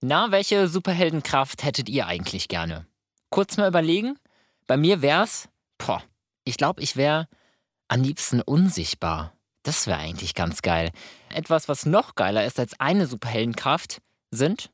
Na, 0.00 0.30
welche 0.30 0.68
Superheldenkraft 0.68 1.64
hättet 1.64 1.88
ihr 1.88 2.06
eigentlich 2.06 2.46
gerne? 2.46 2.86
Kurz 3.30 3.56
mal 3.56 3.66
überlegen. 3.66 4.16
Bei 4.68 4.76
mir 4.76 5.02
wär's, 5.02 5.48
boah, 5.76 6.04
ich 6.44 6.56
glaube, 6.56 6.80
ich 6.82 6.96
wäre 6.96 7.26
am 7.88 8.02
liebsten 8.02 8.40
unsichtbar. 8.40 9.32
Das 9.64 9.88
wäre 9.88 9.98
eigentlich 9.98 10.34
ganz 10.34 10.62
geil. 10.62 10.92
Etwas, 11.34 11.68
was 11.68 11.84
noch 11.84 12.14
geiler 12.14 12.46
ist 12.46 12.60
als 12.60 12.78
eine 12.78 13.08
Superheldenkraft, 13.08 14.00
sind 14.30 14.70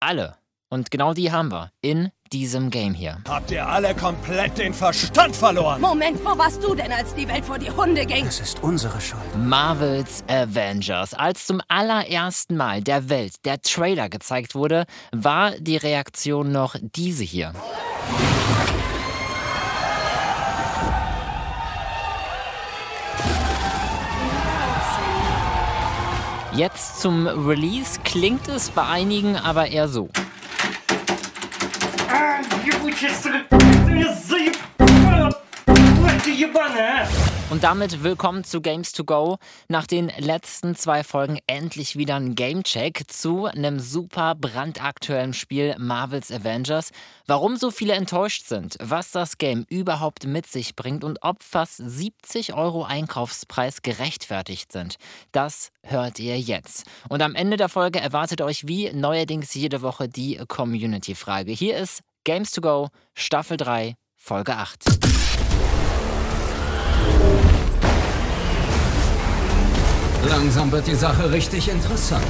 alle. 0.00 0.36
Und 0.70 0.90
genau 0.90 1.14
die 1.14 1.32
haben 1.32 1.50
wir 1.50 1.70
in 1.80 2.10
diesem 2.30 2.68
Game 2.68 2.92
hier. 2.92 3.22
Habt 3.26 3.50
ihr 3.50 3.66
alle 3.66 3.94
komplett 3.94 4.58
den 4.58 4.74
Verstand 4.74 5.34
verloren? 5.34 5.80
Moment, 5.80 6.22
wo 6.22 6.36
warst 6.36 6.62
du 6.62 6.74
denn, 6.74 6.92
als 6.92 7.14
die 7.14 7.26
Welt 7.26 7.46
vor 7.46 7.58
die 7.58 7.70
Hunde 7.70 8.04
ging? 8.04 8.26
Es 8.26 8.38
ist 8.38 8.62
unsere 8.62 9.00
Schuld. 9.00 9.22
Marvels 9.38 10.22
Avengers. 10.28 11.14
Als 11.14 11.46
zum 11.46 11.62
allerersten 11.68 12.58
Mal 12.58 12.82
der 12.82 13.08
Welt 13.08 13.46
der 13.46 13.62
Trailer 13.62 14.10
gezeigt 14.10 14.54
wurde, 14.54 14.84
war 15.10 15.52
die 15.52 15.78
Reaktion 15.78 16.52
noch 16.52 16.76
diese 16.82 17.24
hier. 17.24 17.54
Jetzt 26.54 27.00
zum 27.00 27.26
Release 27.26 28.00
klingt 28.04 28.48
es 28.48 28.68
bei 28.70 28.84
einigen 28.84 29.36
aber 29.36 29.68
eher 29.68 29.88
so. 29.88 30.10
Und 37.50 37.64
damit 37.64 38.02
willkommen 38.02 38.44
zu 38.44 38.60
Games 38.60 38.92
to 38.92 39.04
Go. 39.04 39.38
Nach 39.68 39.86
den 39.86 40.12
letzten 40.18 40.74
zwei 40.74 41.02
Folgen 41.02 41.38
endlich 41.46 41.96
wieder 41.96 42.16
ein 42.16 42.34
Gamecheck 42.34 43.02
zu 43.08 43.46
einem 43.46 43.80
super 43.80 44.34
brandaktuellen 44.34 45.32
Spiel 45.32 45.74
Marvel's 45.78 46.30
Avengers. 46.30 46.90
Warum 47.26 47.56
so 47.56 47.70
viele 47.70 47.94
enttäuscht 47.94 48.46
sind, 48.46 48.76
was 48.80 49.10
das 49.10 49.38
Game 49.38 49.66
überhaupt 49.68 50.26
mit 50.26 50.46
sich 50.46 50.76
bringt 50.76 51.04
und 51.04 51.18
ob 51.22 51.42
fast 51.42 51.78
70 51.78 52.54
Euro 52.54 52.84
Einkaufspreis 52.84 53.82
gerechtfertigt 53.82 54.70
sind, 54.70 54.96
das 55.32 55.70
hört 55.82 56.18
ihr 56.20 56.38
jetzt. 56.38 56.86
Und 57.08 57.22
am 57.22 57.34
Ende 57.34 57.56
der 57.56 57.68
Folge 57.68 57.98
erwartet 58.00 58.40
euch 58.40 58.68
wie 58.68 58.92
neuerdings 58.92 59.54
jede 59.54 59.82
Woche 59.82 60.08
die 60.08 60.40
Community-Frage. 60.46 61.52
Hier 61.52 61.76
ist 61.76 62.02
Games 62.28 62.50
to 62.50 62.60
Go 62.60 62.88
Staffel 63.14 63.56
3, 63.56 63.94
Folge 64.14 64.54
8. 64.54 64.84
Langsam 70.28 70.70
wird 70.70 70.86
die 70.88 70.94
Sache 70.94 71.32
richtig 71.32 71.70
interessant. 71.70 72.26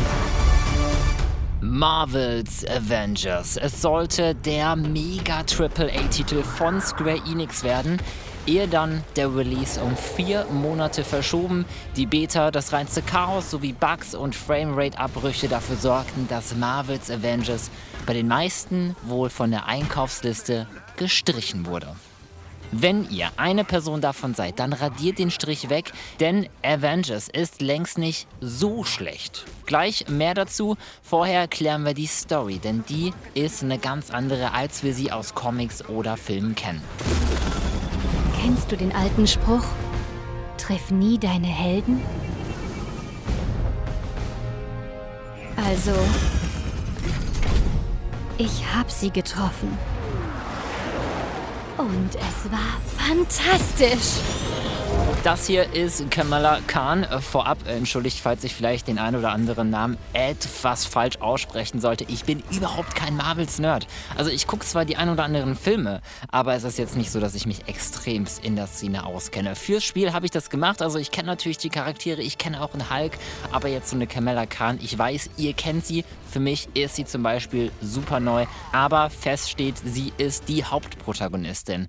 Marvel's 1.60 2.64
Avengers. 2.66 3.56
Es 3.56 3.82
sollte 3.82 4.36
der 4.36 4.76
mega 4.76 5.38
AAA-Titel 5.40 6.44
von 6.44 6.80
Square 6.80 7.20
Enix 7.26 7.64
werden, 7.64 8.00
ehe 8.48 8.66
dann 8.66 9.04
der 9.16 9.34
Release 9.34 9.80
um 9.80 9.94
vier 9.96 10.46
Monate 10.46 11.04
verschoben, 11.04 11.66
die 11.96 12.06
Beta, 12.06 12.50
das 12.50 12.72
reinste 12.72 13.02
Chaos 13.02 13.50
sowie 13.50 13.74
Bugs 13.74 14.14
und 14.14 14.34
Framerate-Abbrüche 14.34 15.48
dafür 15.48 15.76
sorgten, 15.76 16.26
dass 16.28 16.56
Marvel's 16.56 17.10
Avengers 17.10 17.70
bei 18.06 18.14
den 18.14 18.26
meisten 18.26 18.96
wohl 19.02 19.28
von 19.28 19.50
der 19.50 19.66
Einkaufsliste 19.66 20.66
gestrichen 20.96 21.66
wurde. 21.66 21.94
Wenn 22.70 23.08
ihr 23.10 23.30
eine 23.36 23.64
Person 23.64 24.02
davon 24.02 24.34
seid, 24.34 24.58
dann 24.58 24.74
radiert 24.74 25.18
den 25.18 25.30
Strich 25.30 25.70
weg, 25.70 25.92
denn 26.20 26.48
Avengers 26.62 27.28
ist 27.28 27.62
längst 27.62 27.96
nicht 27.96 28.26
so 28.40 28.84
schlecht. 28.84 29.46
Gleich 29.64 30.08
mehr 30.08 30.34
dazu. 30.34 30.76
Vorher 31.02 31.48
klären 31.48 31.84
wir 31.84 31.94
die 31.94 32.06
Story, 32.06 32.58
denn 32.58 32.84
die 32.88 33.14
ist 33.32 33.62
eine 33.62 33.78
ganz 33.78 34.10
andere, 34.10 34.52
als 34.52 34.82
wir 34.82 34.92
sie 34.92 35.10
aus 35.12 35.34
Comics 35.34 35.86
oder 35.88 36.18
Filmen 36.18 36.54
kennen. 36.54 36.82
Kennst 38.40 38.70
du 38.70 38.76
den 38.76 38.94
alten 38.94 39.26
Spruch? 39.26 39.64
Triff 40.56 40.90
nie 40.90 41.18
deine 41.18 41.46
Helden? 41.46 42.00
Also, 45.56 45.92
ich 48.38 48.64
hab 48.74 48.90
sie 48.90 49.10
getroffen. 49.10 49.76
Und 51.76 52.14
es 52.14 52.50
war 52.50 52.80
fantastisch. 52.96 54.22
Das 55.24 55.46
hier 55.46 55.74
ist 55.74 56.10
Kamala 56.10 56.60
Khan. 56.66 57.02
Äh, 57.02 57.20
Vorab 57.20 57.58
entschuldigt, 57.66 58.20
falls 58.20 58.44
ich 58.44 58.54
vielleicht 58.54 58.88
den 58.88 58.98
einen 58.98 59.16
oder 59.16 59.30
anderen 59.30 59.68
Namen 59.68 59.98
etwas 60.12 60.86
falsch 60.86 61.18
aussprechen 61.18 61.80
sollte. 61.80 62.04
Ich 62.08 62.24
bin 62.24 62.42
überhaupt 62.50 62.94
kein 62.94 63.16
Marvels-Nerd. 63.16 63.86
Also 64.16 64.30
ich 64.30 64.46
gucke 64.46 64.64
zwar 64.64 64.84
die 64.84 64.96
ein 64.96 65.10
oder 65.10 65.24
anderen 65.24 65.54
Filme, 65.54 66.00
aber 66.30 66.54
es 66.54 66.64
ist 66.64 66.78
jetzt 66.78 66.96
nicht 66.96 67.10
so, 67.10 67.20
dass 67.20 67.34
ich 67.34 67.46
mich 67.46 67.68
extremst 67.68 68.42
in 68.42 68.56
der 68.56 68.68
Szene 68.68 69.04
auskenne. 69.04 69.54
Fürs 69.54 69.84
Spiel 69.84 70.14
habe 70.14 70.24
ich 70.24 70.30
das 70.30 70.50
gemacht. 70.50 70.80
Also 70.80 70.98
ich 70.98 71.10
kenne 71.10 71.26
natürlich 71.26 71.58
die 71.58 71.68
Charaktere, 71.68 72.22
ich 72.22 72.38
kenne 72.38 72.62
auch 72.62 72.72
einen 72.72 72.88
Hulk, 72.88 73.18
aber 73.52 73.68
jetzt 73.68 73.90
so 73.90 73.96
eine 73.96 74.06
Kamala 74.06 74.46
Khan. 74.46 74.78
Ich 74.80 74.96
weiß, 74.96 75.30
ihr 75.36 75.52
kennt 75.52 75.84
sie. 75.84 76.04
Für 76.30 76.40
mich 76.40 76.68
ist 76.74 76.96
sie 76.96 77.04
zum 77.04 77.22
Beispiel 77.22 77.70
super 77.82 78.18
neu, 78.20 78.46
aber 78.72 79.10
fest 79.10 79.50
steht, 79.50 79.74
sie 79.84 80.12
ist 80.16 80.48
die 80.48 80.64
Hauptprotagonistin. 80.64 81.88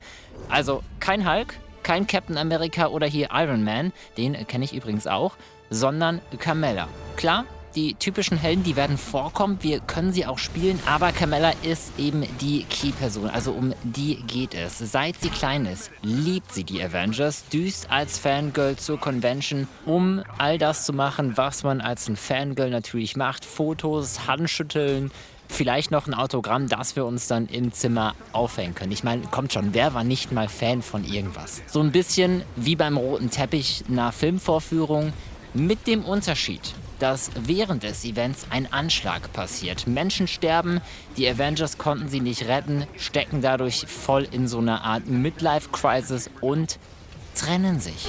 Also 0.50 0.84
kein 1.00 1.30
Hulk, 1.30 1.56
kein 1.90 2.06
Captain 2.06 2.38
America 2.38 2.90
oder 2.90 3.08
hier 3.08 3.30
Iron 3.34 3.64
Man, 3.64 3.92
den 4.16 4.46
kenne 4.46 4.64
ich 4.64 4.76
übrigens 4.76 5.08
auch, 5.08 5.34
sondern 5.72 6.22
Carmella. 6.38 6.88
Klar, 7.16 7.46
die 7.74 7.96
typischen 7.96 8.38
Helden, 8.38 8.64
die 8.64 8.76
werden 8.76 8.96
vorkommen, 8.96 9.58
wir 9.62 9.80
können 9.80 10.14
sie 10.14 10.28
auch 10.28 10.38
spielen, 10.38 10.80
aber 10.86 11.12
Carmella 11.12 11.52
ist 11.64 11.98
eben 11.98 12.26
die 12.42 12.66
Key-Person, 12.66 13.28
also 13.32 13.54
um 13.54 13.74
die 13.82 14.22
geht 14.28 14.54
es. 14.54 14.78
Seit 14.78 15.20
sie 15.20 15.30
klein 15.30 15.66
ist, 15.66 15.90
liebt 16.04 16.54
sie 16.54 16.64
die 16.64 16.80
Avengers, 16.84 17.46
düst 17.50 17.90
als 17.90 18.20
Fangirl 18.20 18.76
zur 18.76 19.00
Convention, 19.00 19.68
um 19.88 20.22
all 20.38 20.60
das 20.60 20.86
zu 20.86 20.94
machen, 20.94 21.38
was 21.38 21.64
man 21.64 21.82
als 21.82 22.08
ein 22.08 22.18
Fangirl 22.18 22.70
natürlich 22.70 23.16
macht. 23.16 23.46
Fotos, 23.46 24.28
Handschütteln, 24.28 25.10
vielleicht 25.50 25.92
noch 25.92 26.08
ein 26.08 26.14
Autogramm, 26.14 26.70
das 26.70 26.96
wir 26.96 27.06
uns 27.06 27.28
dann 27.28 27.48
im 27.48 27.74
Zimmer 27.74 28.16
aufhängen 28.32 28.76
können. 28.76 28.92
Ich 28.92 29.04
meine, 29.04 29.24
kommt 29.24 29.52
schon, 29.52 29.74
wer 29.74 29.94
war 29.94 30.04
nicht 30.04 30.32
mal 30.32 30.48
Fan 30.48 30.82
von 30.82 31.04
irgendwas? 31.04 31.62
So 31.68 31.82
ein 31.82 31.92
bisschen 31.92 32.44
wie 32.56 32.76
beim 32.76 32.96
roten 32.96 33.30
Teppich 33.30 33.84
einer 33.90 34.12
Filmvorführung 34.14 35.12
mit 35.54 35.88
dem 35.88 36.06
Unterschied, 36.06 36.62
dass 37.00 37.32
während 37.36 37.84
des 37.84 38.06
Events 38.06 38.46
ein 38.52 38.72
Anschlag 38.72 39.34
passiert. 39.34 39.88
Menschen 39.88 40.28
sterben, 40.28 40.80
die 41.18 41.28
Avengers 41.28 41.78
konnten 41.78 42.08
sie 42.08 42.22
nicht 42.22 42.48
retten, 42.48 42.86
stecken 42.98 43.42
dadurch 43.42 43.86
voll 43.88 44.28
in 44.32 44.48
so 44.48 44.60
einer 44.60 44.84
Art 44.84 45.08
Midlife-Crisis 45.08 46.30
und 46.42 46.78
trennen 47.36 47.80
sich. 47.80 48.08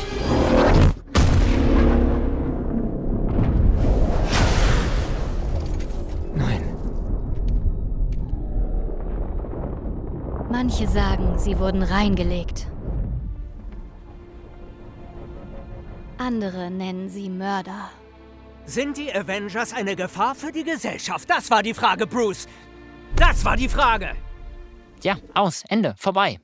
Manche 10.62 10.86
sagen, 10.86 11.38
sie 11.38 11.58
wurden 11.58 11.82
reingelegt. 11.82 12.66
Andere 16.18 16.70
nennen 16.70 17.08
sie 17.08 17.30
Mörder. 17.30 17.90
Sind 18.66 18.98
die 18.98 19.10
Avengers 19.10 19.72
eine 19.72 19.96
Gefahr 19.96 20.34
für 20.34 20.52
die 20.52 20.62
Gesellschaft? 20.62 21.30
Das 21.30 21.50
war 21.50 21.62
die 21.62 21.72
Frage, 21.72 22.06
Bruce. 22.06 22.46
Das 23.16 23.42
war 23.42 23.56
die 23.56 23.70
Frage. 23.70 24.10
Ja, 25.02 25.16
aus, 25.32 25.64
Ende, 25.66 25.94
vorbei. 25.96 26.38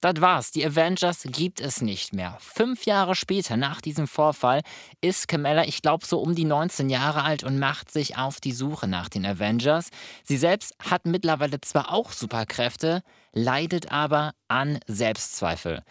Das 0.00 0.20
war's. 0.20 0.50
Die 0.50 0.64
Avengers 0.64 1.24
gibt 1.26 1.60
es 1.60 1.82
nicht 1.82 2.14
mehr. 2.14 2.36
Fünf 2.40 2.86
Jahre 2.86 3.14
später, 3.14 3.58
nach 3.58 3.82
diesem 3.82 4.08
Vorfall, 4.08 4.62
ist 5.02 5.28
Kamala, 5.28 5.64
ich 5.66 5.82
glaube, 5.82 6.06
so 6.06 6.20
um 6.20 6.34
die 6.34 6.44
19 6.44 6.88
Jahre 6.88 7.22
alt 7.22 7.44
und 7.44 7.58
macht 7.58 7.90
sich 7.90 8.16
auf 8.16 8.40
die 8.40 8.52
Suche 8.52 8.88
nach 8.88 9.10
den 9.10 9.26
Avengers. 9.26 9.90
Sie 10.24 10.38
selbst 10.38 10.74
hat 10.82 11.04
mittlerweile 11.04 11.60
zwar 11.60 11.92
auch 11.92 12.12
Superkräfte, 12.12 13.02
leidet 13.32 13.92
aber 13.92 14.32
an 14.48 14.80
Selbstzweifel. 14.86 15.82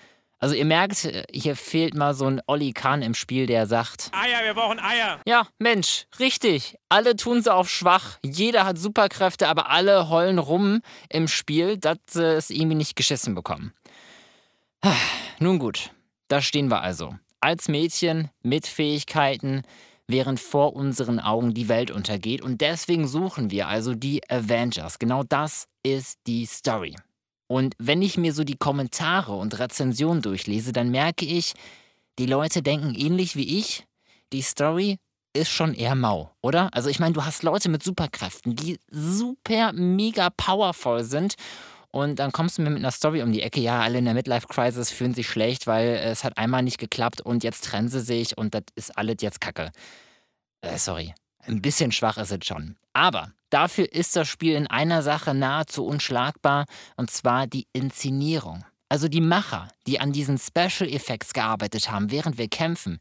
Also 0.42 0.56
ihr 0.56 0.66
merkt, 0.66 1.08
hier 1.32 1.56
fehlt 1.58 1.96
mal 1.96 2.14
so 2.14 2.26
ein 2.26 2.42
Olli 2.48 2.72
Kahn 2.72 3.02
im 3.02 3.14
Spiel, 3.14 3.46
der 3.46 3.68
sagt, 3.68 4.10
Eier, 4.14 4.46
wir 4.46 4.54
brauchen 4.54 4.80
Eier. 4.80 5.20
ja, 5.26 5.46
Mensch, 5.60 6.06
richtig. 6.18 6.78
Alle 6.88 7.18
tun 7.18 7.44
sie 7.44 7.54
auf 7.54 7.70
schwach. 7.70 8.18
Jeder 8.24 8.66
hat 8.66 8.78
Superkräfte, 8.78 9.50
aber 9.50 9.70
alle 9.70 10.10
heulen 10.10 10.40
rum 10.40 10.82
im 11.10 11.28
Spiel, 11.28 11.78
dass 11.78 11.98
sie 12.10 12.24
es 12.24 12.50
irgendwie 12.50 12.78
nicht 12.78 12.96
geschissen 12.96 13.36
bekommen. 13.36 13.74
Nun 15.40 15.60
gut, 15.60 15.92
da 16.28 16.42
stehen 16.42 16.70
wir 16.70 16.82
also. 16.82 17.16
Als 17.40 17.68
Mädchen 17.68 18.30
mit 18.44 18.68
Fähigkeiten, 18.68 19.64
während 20.08 20.40
vor 20.40 20.76
unseren 20.76 21.20
Augen 21.20 21.54
die 21.54 21.70
Welt 21.70 21.92
untergeht. 21.92 22.42
Und 22.42 22.62
deswegen 22.62 23.08
suchen 23.08 23.52
wir 23.52 23.68
also 23.68 23.94
die 23.94 24.22
Avengers. 24.30 25.00
Genau 25.00 25.24
das 25.24 25.68
ist 25.84 26.20
die 26.28 26.46
Story. 26.46 26.96
Und 27.48 27.74
wenn 27.80 28.02
ich 28.02 28.18
mir 28.18 28.34
so 28.34 28.44
die 28.44 28.58
Kommentare 28.58 29.34
und 29.34 29.58
Rezensionen 29.60 30.22
durchlese, 30.22 30.74
dann 30.74 30.90
merke 30.90 31.26
ich, 31.26 31.54
die 32.18 32.26
Leute 32.26 32.62
denken 32.62 32.94
ähnlich 32.96 33.36
wie 33.36 33.60
ich. 33.60 33.86
Die 34.34 34.42
Story 34.42 34.98
ist 35.34 35.50
schon 35.50 35.74
eher 35.74 35.96
mau, 35.96 36.32
oder? 36.42 36.70
Also 36.74 36.90
ich 36.90 37.00
meine, 37.00 37.14
du 37.14 37.24
hast 37.24 37.44
Leute 37.44 37.70
mit 37.70 37.84
Superkräften, 37.84 38.56
die 38.56 38.80
super 38.92 39.74
mega 39.74 40.30
powerful 40.32 41.04
sind 41.04 41.36
und 41.92 42.20
dann 42.20 42.32
kommst 42.32 42.58
du 42.58 42.62
mir 42.62 42.70
mit 42.70 42.80
einer 42.80 42.92
Story 42.92 43.22
um 43.24 43.32
die 43.32 43.42
Ecke, 43.42 43.60
ja, 43.60 43.82
alle 43.82 43.98
in 43.98 44.06
der 44.06 44.14
Midlife-Crisis 44.14 44.92
fühlen 44.92 45.14
sich 45.14 45.28
schlecht, 45.28 45.66
weil 45.68 45.88
es 45.90 46.24
hat 46.24 46.38
einmal 46.38 46.62
nicht 46.62 46.78
geklappt 46.78 47.22
und 47.22 47.44
jetzt 47.44 47.66
trennen 47.66 47.90
sie 47.90 48.02
sich 48.02 48.38
und 48.38 48.54
das 48.54 48.64
ist 48.76 48.98
alles 48.98 49.18
jetzt 49.22 49.42
Kacke. 49.42 49.72
Äh, 50.62 50.78
sorry. 50.78 51.14
Ein 51.44 51.62
bisschen 51.62 51.92
schwach 51.92 52.18
ist 52.18 52.32
es 52.32 52.46
schon. 52.46 52.76
Aber 52.94 53.32
dafür 53.50 53.92
ist 53.92 54.16
das 54.16 54.28
Spiel 54.28 54.56
in 54.56 54.68
einer 54.68 55.02
Sache 55.02 55.34
nahezu 55.34 55.86
unschlagbar, 55.86 56.66
und 56.98 57.10
zwar 57.10 57.48
die 57.48 57.68
Inszenierung. 57.74 58.66
Also 58.90 59.08
die 59.08 59.22
Macher, 59.22 59.70
die 59.88 60.00
an 60.00 60.12
diesen 60.12 60.38
Special 60.38 60.90
Effects 60.90 61.34
gearbeitet 61.34 61.90
haben, 61.90 62.12
während 62.12 62.38
wir 62.38 62.50
kämpfen, 62.50 63.00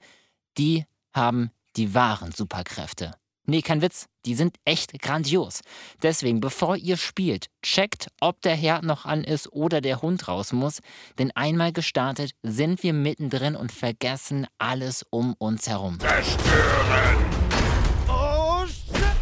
die 0.57 0.85
haben 1.13 1.51
die 1.77 1.95
wahren 1.95 2.33
Superkräfte. 2.33 3.15
Nee, 3.51 3.63
kein 3.63 3.81
Witz, 3.81 4.09
die 4.27 4.35
sind 4.35 4.57
echt 4.67 5.01
grandios. 5.01 5.63
Deswegen, 6.03 6.39
bevor 6.39 6.77
ihr 6.77 6.99
spielt, 6.99 7.47
checkt, 7.63 8.09
ob 8.21 8.43
der 8.43 8.55
Herd 8.55 8.85
noch 8.85 9.07
an 9.07 9.25
ist 9.25 9.51
oder 9.51 9.81
der 9.81 10.03
Hund 10.03 10.29
raus 10.29 10.53
muss, 10.53 10.83
denn 11.19 11.31
einmal 11.35 11.73
gestartet 11.73 12.33
sind 12.43 12.83
wir 12.83 12.93
mittendrin 12.93 13.57
und 13.57 13.73
vergessen 13.73 14.47
alles 14.59 15.03
um 15.09 15.35
uns 15.39 15.67
herum. 15.67 15.99
Zerstören! 15.99 17.17
Oh, 18.07 18.67
shit! 18.67 19.17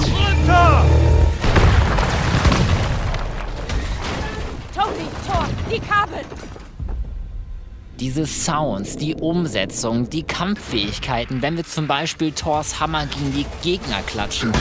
Runter! 0.00 0.84
Tony, 4.74 5.08
Thor, 5.24 5.48
die 5.70 5.78
Kabel! 5.78 6.24
Diese 8.00 8.26
Sounds, 8.26 8.96
die 8.96 9.16
Umsetzung, 9.16 10.08
die 10.08 10.22
Kampffähigkeiten, 10.22 11.42
wenn 11.42 11.56
wir 11.56 11.64
zum 11.64 11.88
Beispiel 11.88 12.30
Thors 12.30 12.78
Hammer 12.78 13.06
gegen 13.06 13.32
die 13.32 13.44
Gegner 13.60 14.02
klatschen. 14.02 14.52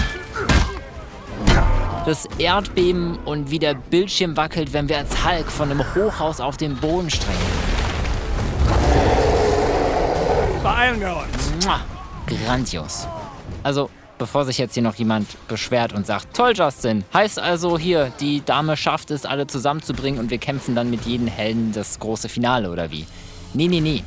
Das 2.08 2.26
Erdbeben 2.40 3.20
und 3.26 3.52
wie 3.52 3.60
der 3.60 3.76
Bildschirm 3.76 4.36
wackelt, 4.38 4.74
wenn 4.74 4.90
wir 4.90 4.98
als 4.98 5.24
Hulk 5.24 5.52
von 5.52 5.70
einem 5.70 5.84
Hochhaus 5.94 6.40
auf 6.40 6.58
den 6.58 6.78
Boden 6.78 7.12
strengen. 7.12 7.38
Beeilen 10.64 11.00
wir 11.00 11.18
uns! 11.18 11.64
Mua, 11.64 11.82
grandios. 12.26 13.08
Also, 13.62 13.92
bevor 14.18 14.46
sich 14.46 14.58
jetzt 14.58 14.74
hier 14.74 14.82
noch 14.82 14.96
jemand 14.96 15.28
beschwert 15.48 15.94
und 15.94 16.08
sagt, 16.08 16.36
toll 16.36 16.54
Justin, 16.56 17.04
heißt 17.14 17.38
also 17.38 17.78
hier, 17.78 18.12
die 18.20 18.44
Dame 18.44 18.76
schafft 18.76 19.12
es, 19.12 19.26
alle 19.26 19.46
zusammenzubringen 19.46 20.20
und 20.20 20.32
wir 20.32 20.40
kämpfen 20.40 20.74
dann 20.74 20.90
mit 20.90 21.06
jedem 21.06 21.28
Helden 21.28 21.72
das 21.72 22.00
große 22.00 22.30
Finale 22.30 22.72
oder 22.72 22.90
wie? 22.90 23.06
Nee, 23.58 23.70
nee, 23.70 23.82
nee. 23.82 24.04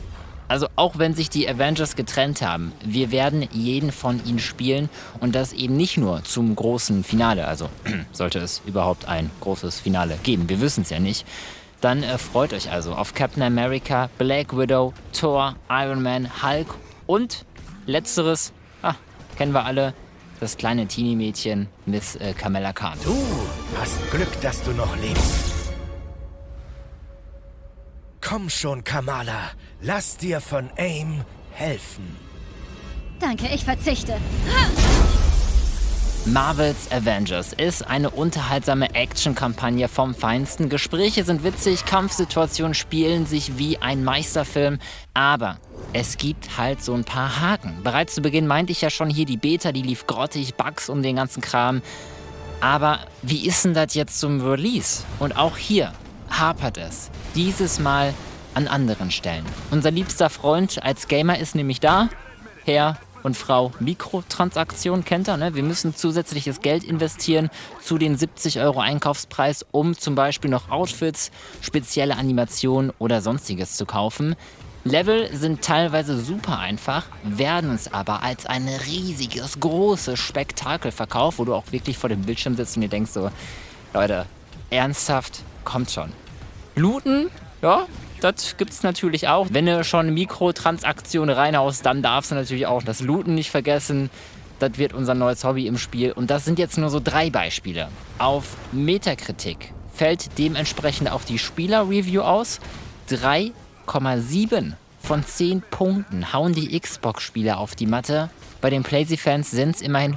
Also 0.46 0.68
auch 0.76 0.96
wenn 0.98 1.12
sich 1.14 1.28
die 1.28 1.48
Avengers 1.48 1.96
getrennt 1.96 2.40
haben, 2.40 2.70
wir 2.84 3.10
werden 3.10 3.48
jeden 3.50 3.90
von 3.90 4.24
ihnen 4.24 4.38
spielen 4.38 4.88
und 5.18 5.34
das 5.34 5.52
eben 5.52 5.76
nicht 5.76 5.96
nur 5.96 6.22
zum 6.22 6.54
großen 6.54 7.02
Finale, 7.02 7.48
also 7.48 7.68
sollte 8.12 8.38
es 8.38 8.62
überhaupt 8.64 9.08
ein 9.08 9.28
großes 9.40 9.80
Finale 9.80 10.20
geben, 10.22 10.48
wir 10.48 10.60
wissen 10.60 10.82
es 10.82 10.90
ja 10.90 11.00
nicht. 11.00 11.26
Dann 11.80 12.04
äh, 12.04 12.16
freut 12.16 12.52
euch 12.52 12.70
also 12.70 12.92
auf 12.92 13.12
Captain 13.12 13.42
America, 13.42 14.08
Black 14.18 14.56
Widow, 14.56 14.94
Thor, 15.12 15.56
Iron 15.68 16.00
Man, 16.00 16.30
Hulk 16.44 16.72
und 17.08 17.44
letzteres, 17.86 18.52
ah, 18.82 18.94
kennen 19.36 19.52
wir 19.52 19.64
alle, 19.64 19.94
das 20.38 20.56
kleine 20.58 20.86
Teenie-Mädchen 20.86 21.66
Miss 21.86 22.14
äh, 22.14 22.34
Kamala 22.34 22.72
Khan. 22.72 22.98
Du 23.02 23.16
hast 23.80 23.98
Glück, 24.12 24.40
dass 24.42 24.62
du 24.62 24.70
noch 24.70 24.96
lebst. 24.96 25.59
Komm 28.30 28.48
schon, 28.48 28.84
Kamala. 28.84 29.50
Lass 29.82 30.16
dir 30.16 30.40
von 30.40 30.70
AIM 30.76 31.24
helfen. 31.50 32.16
Danke, 33.18 33.48
ich 33.52 33.64
verzichte. 33.64 34.18
Marvels 36.26 36.92
Avengers 36.92 37.52
ist 37.52 37.84
eine 37.84 38.08
unterhaltsame 38.10 38.94
Action-Kampagne 38.94 39.88
vom 39.88 40.14
Feinsten. 40.14 40.68
Gespräche 40.68 41.24
sind 41.24 41.42
witzig, 41.42 41.84
Kampfsituationen 41.86 42.74
spielen 42.74 43.26
sich 43.26 43.58
wie 43.58 43.78
ein 43.78 44.04
Meisterfilm, 44.04 44.78
aber 45.12 45.58
es 45.92 46.16
gibt 46.16 46.56
halt 46.56 46.84
so 46.84 46.94
ein 46.94 47.02
paar 47.02 47.40
Haken. 47.40 47.82
Bereits 47.82 48.14
zu 48.14 48.22
Beginn 48.22 48.46
meinte 48.46 48.70
ich 48.70 48.80
ja 48.80 48.90
schon 48.90 49.10
hier, 49.10 49.26
die 49.26 49.38
Beta, 49.38 49.72
die 49.72 49.82
lief 49.82 50.06
grottig, 50.06 50.54
Bugs 50.54 50.88
um 50.88 51.02
den 51.02 51.16
ganzen 51.16 51.40
Kram. 51.40 51.82
Aber 52.60 53.00
wie 53.22 53.44
ist 53.44 53.64
denn 53.64 53.74
das 53.74 53.94
jetzt 53.94 54.20
zum 54.20 54.40
Release? 54.40 55.02
Und 55.18 55.36
auch 55.36 55.56
hier 55.56 55.92
hapert 56.30 56.78
es. 56.78 57.10
Dieses 57.34 57.78
Mal 57.78 58.14
an 58.54 58.68
anderen 58.68 59.10
Stellen. 59.10 59.44
Unser 59.70 59.90
liebster 59.90 60.30
Freund 60.30 60.82
als 60.82 61.08
Gamer 61.08 61.38
ist 61.38 61.54
nämlich 61.54 61.80
da. 61.80 62.08
Herr 62.64 62.98
und 63.22 63.36
Frau 63.36 63.72
Mikrotransaktion 63.80 65.04
kennt 65.04 65.28
er. 65.28 65.36
Ne? 65.36 65.54
Wir 65.54 65.62
müssen 65.62 65.94
zusätzliches 65.94 66.60
Geld 66.60 66.84
investieren 66.84 67.50
zu 67.82 67.98
den 67.98 68.16
70 68.16 68.60
Euro 68.60 68.80
Einkaufspreis, 68.80 69.66
um 69.70 69.96
zum 69.96 70.14
Beispiel 70.14 70.50
noch 70.50 70.70
Outfits, 70.70 71.30
spezielle 71.60 72.16
Animationen 72.16 72.92
oder 72.98 73.20
sonstiges 73.20 73.76
zu 73.76 73.86
kaufen. 73.86 74.36
Level 74.84 75.28
sind 75.36 75.60
teilweise 75.60 76.18
super 76.18 76.58
einfach, 76.58 77.06
werden 77.22 77.68
uns 77.68 77.92
aber 77.92 78.22
als 78.22 78.46
ein 78.46 78.66
riesiges, 78.86 79.60
großes 79.60 80.18
Spektakel 80.18 80.90
verkauft, 80.90 81.38
wo 81.38 81.44
du 81.44 81.54
auch 81.54 81.70
wirklich 81.70 81.98
vor 81.98 82.08
dem 82.08 82.22
Bildschirm 82.22 82.56
sitzt 82.56 82.76
und 82.76 82.82
dir 82.82 82.88
denkst 82.88 83.10
so, 83.10 83.30
Leute, 83.92 84.24
ernsthaft, 84.70 85.42
kommt 85.64 85.90
schon. 85.90 86.12
Looten, 86.80 87.30
ja, 87.62 87.86
das 88.20 88.56
gibt's 88.56 88.82
natürlich 88.82 89.28
auch. 89.28 89.48
Wenn 89.50 89.66
du 89.66 89.84
schon 89.84 90.12
Mikrotransaktionen 90.14 91.34
reinhaust, 91.34 91.84
dann 91.84 92.02
darfst 92.02 92.30
du 92.30 92.34
natürlich 92.34 92.66
auch 92.66 92.82
das 92.82 93.00
Looten 93.00 93.34
nicht 93.34 93.50
vergessen. 93.50 94.10
Das 94.58 94.78
wird 94.78 94.92
unser 94.92 95.14
neues 95.14 95.44
Hobby 95.44 95.66
im 95.66 95.78
Spiel. 95.78 96.12
Und 96.12 96.30
das 96.30 96.44
sind 96.44 96.58
jetzt 96.58 96.78
nur 96.78 96.90
so 96.90 97.00
drei 97.02 97.30
Beispiele. 97.30 97.88
Auf 98.18 98.56
Metakritik 98.72 99.72
fällt 99.92 100.38
dementsprechend 100.38 101.10
auch 101.10 101.22
die 101.22 101.38
Spieler-Review 101.38 102.22
aus. 102.22 102.60
3,7 103.10 104.72
von 105.02 105.24
10 105.24 105.62
Punkten 105.70 106.32
hauen 106.32 106.52
die 106.52 106.78
Xbox-Spieler 106.78 107.58
auf 107.58 107.74
die 107.74 107.86
Matte. 107.86 108.30
Bei 108.60 108.70
den 108.70 108.82
PlayStation-Fans 108.82 109.50
sind 109.50 109.76
es 109.76 109.82
immerhin 109.82 110.16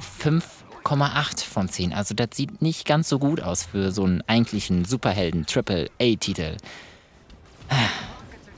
5,8 0.84 1.44
von 1.44 1.68
10. 1.68 1.92
Also 1.92 2.14
das 2.14 2.28
sieht 2.32 2.62
nicht 2.62 2.86
ganz 2.86 3.08
so 3.08 3.18
gut 3.18 3.40
aus 3.40 3.64
für 3.64 3.90
so 3.90 4.04
einen 4.04 4.22
eigentlichen 4.26 4.84
Superhelden-Triple-A-Titel. 4.84 6.56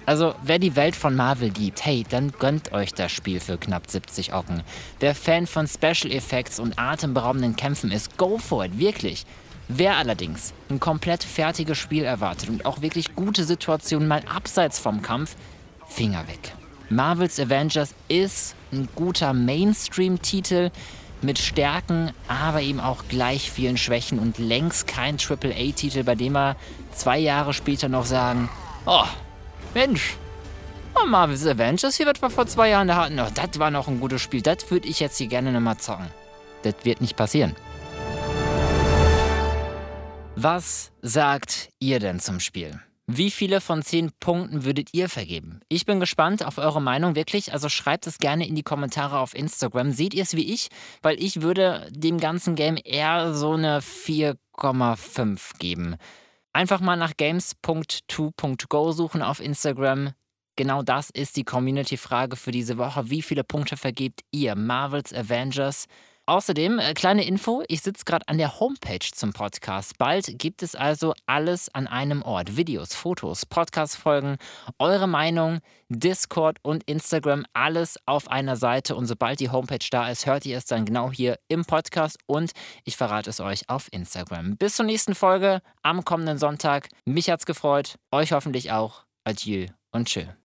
Also, 0.06 0.36
wer 0.44 0.60
die 0.60 0.76
Welt 0.76 0.94
von 0.94 1.16
Marvel 1.16 1.50
liebt, 1.50 1.84
hey, 1.84 2.04
dann 2.08 2.30
gönnt 2.30 2.72
euch 2.72 2.94
das 2.94 3.10
Spiel 3.10 3.40
für 3.40 3.58
knapp 3.58 3.90
70 3.90 4.34
Ocken. 4.34 4.62
Wer 5.00 5.16
Fan 5.16 5.48
von 5.48 5.66
Special 5.66 6.12
Effects 6.12 6.60
und 6.60 6.78
atemberaubenden 6.78 7.56
Kämpfen 7.56 7.90
ist, 7.90 8.16
go 8.16 8.38
for 8.38 8.64
it, 8.64 8.78
wirklich. 8.78 9.26
Wer 9.66 9.96
allerdings 9.96 10.52
ein 10.70 10.78
komplett 10.78 11.24
fertiges 11.24 11.78
Spiel 11.78 12.04
erwartet 12.04 12.50
und 12.50 12.66
auch 12.66 12.82
wirklich 12.82 13.16
gute 13.16 13.42
Situationen 13.42 14.06
mal 14.06 14.22
abseits 14.32 14.78
vom 14.78 15.02
Kampf, 15.02 15.34
Finger 15.88 16.28
weg. 16.28 16.54
Marvels 16.88 17.40
Avengers 17.40 17.92
ist 18.06 18.54
ein 18.70 18.88
guter 18.94 19.32
Mainstream-Titel 19.32 20.70
mit 21.22 21.38
Stärken, 21.38 22.12
aber 22.28 22.60
eben 22.60 22.80
auch 22.80 23.04
gleich 23.08 23.50
vielen 23.50 23.76
Schwächen 23.76 24.18
und 24.18 24.38
längst 24.38 24.86
kein 24.86 25.16
AAA-Titel, 25.16 26.04
bei 26.04 26.14
dem 26.14 26.32
wir 26.32 26.56
zwei 26.92 27.18
Jahre 27.18 27.52
später 27.52 27.88
noch 27.88 28.04
sagen, 28.04 28.48
Oh, 28.86 29.04
Mensch. 29.74 30.16
Oh, 30.94 31.06
Marvel's 31.06 31.44
Avengers, 31.44 31.96
hier 31.96 32.06
wird 32.06 32.22
wir 32.22 32.30
vor 32.30 32.46
zwei 32.46 32.70
Jahren 32.70 32.88
da 32.88 32.96
hatten. 32.96 33.18
Oh, 33.18 33.26
das 33.34 33.58
war 33.58 33.70
noch 33.70 33.88
ein 33.88 34.00
gutes 34.00 34.22
Spiel. 34.22 34.42
Das 34.42 34.70
würde 34.70 34.88
ich 34.88 35.00
jetzt 35.00 35.18
hier 35.18 35.26
gerne 35.26 35.52
nochmal 35.52 35.76
zocken. 35.76 36.06
Das 36.62 36.74
wird 36.84 37.00
nicht 37.00 37.16
passieren. 37.16 37.54
Was 40.36 40.92
sagt 41.02 41.70
ihr 41.80 41.98
denn 41.98 42.20
zum 42.20 42.40
Spiel? 42.40 42.80
Wie 43.08 43.30
viele 43.30 43.60
von 43.60 43.82
zehn 43.82 44.10
Punkten 44.18 44.64
würdet 44.64 44.92
ihr 44.92 45.08
vergeben? 45.08 45.60
Ich 45.68 45.86
bin 45.86 46.00
gespannt 46.00 46.44
auf 46.44 46.58
eure 46.58 46.82
Meinung 46.82 47.14
wirklich. 47.14 47.52
Also 47.52 47.68
schreibt 47.68 48.08
es 48.08 48.18
gerne 48.18 48.48
in 48.48 48.56
die 48.56 48.64
Kommentare 48.64 49.20
auf 49.20 49.32
Instagram. 49.32 49.92
Seht 49.92 50.12
ihr 50.12 50.24
es 50.24 50.34
wie 50.34 50.52
ich? 50.52 50.70
Weil 51.02 51.22
ich 51.22 51.40
würde 51.40 51.86
dem 51.92 52.18
ganzen 52.18 52.56
Game 52.56 52.76
eher 52.82 53.32
so 53.32 53.52
eine 53.52 53.78
4,5 53.78 55.58
geben. 55.60 55.94
Einfach 56.52 56.80
mal 56.80 56.96
nach 56.96 57.16
games.2.go 57.16 58.90
suchen 58.90 59.22
auf 59.22 59.38
Instagram. 59.40 60.12
Genau 60.56 60.82
das 60.82 61.10
ist 61.10 61.36
die 61.36 61.44
Community-Frage 61.44 62.34
für 62.34 62.50
diese 62.50 62.76
Woche. 62.76 63.08
Wie 63.08 63.22
viele 63.22 63.44
Punkte 63.44 63.76
vergebt 63.76 64.22
ihr 64.32 64.56
Marvels 64.56 65.12
Avengers? 65.12 65.86
Außerdem, 66.28 66.80
äh, 66.80 66.92
kleine 66.94 67.24
Info, 67.24 67.62
ich 67.68 67.82
sitze 67.82 68.04
gerade 68.04 68.26
an 68.26 68.36
der 68.36 68.58
Homepage 68.58 68.98
zum 68.98 69.32
Podcast. 69.32 69.96
Bald 69.96 70.40
gibt 70.40 70.64
es 70.64 70.74
also 70.74 71.14
alles 71.26 71.72
an 71.72 71.86
einem 71.86 72.22
Ort. 72.22 72.56
Videos, 72.56 72.94
Fotos, 72.94 73.46
Podcast-Folgen, 73.46 74.36
eure 74.80 75.06
Meinung, 75.06 75.60
Discord 75.88 76.58
und 76.62 76.82
Instagram, 76.84 77.46
alles 77.52 77.96
auf 78.06 78.28
einer 78.28 78.56
Seite. 78.56 78.96
Und 78.96 79.06
sobald 79.06 79.38
die 79.38 79.50
Homepage 79.50 79.86
da 79.88 80.10
ist, 80.10 80.26
hört 80.26 80.44
ihr 80.46 80.58
es 80.58 80.64
dann 80.64 80.84
genau 80.84 81.12
hier 81.12 81.38
im 81.46 81.64
Podcast 81.64 82.18
und 82.26 82.50
ich 82.82 82.96
verrate 82.96 83.30
es 83.30 83.38
euch 83.38 83.68
auf 83.68 83.86
Instagram. 83.92 84.56
Bis 84.56 84.74
zur 84.74 84.86
nächsten 84.86 85.14
Folge 85.14 85.62
am 85.82 86.04
kommenden 86.04 86.38
Sonntag. 86.38 86.88
Mich 87.04 87.30
hat's 87.30 87.46
gefreut, 87.46 88.00
euch 88.10 88.32
hoffentlich 88.32 88.72
auch. 88.72 89.04
Adieu 89.22 89.66
und 89.92 90.08
tschö. 90.08 90.26